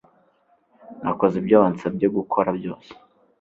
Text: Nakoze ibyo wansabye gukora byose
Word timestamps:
Nakoze 1.03 1.35
ibyo 1.41 1.55
wansabye 1.61 2.05
gukora 2.17 2.49
byose 2.59 2.89